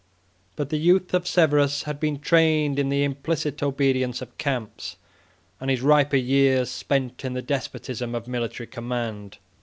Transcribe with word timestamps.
But 0.55 0.69
the 0.71 0.79
youth 0.79 1.13
of 1.13 1.27
Severus 1.27 1.83
had 1.83 1.99
been 1.99 2.17
trained 2.17 2.79
in 2.79 2.89
the 2.89 3.03
implicit 3.03 3.61
obedience 3.61 4.19
of 4.19 4.35
camps, 4.39 4.95
and 5.59 5.69
his 5.69 5.83
riper 5.83 6.17
years 6.17 6.71
spent 6.71 7.23
in 7.23 7.33
the 7.35 7.41
despotism 7.43 8.15
of 8.15 8.27
military 8.27 8.65
command. 8.65 9.37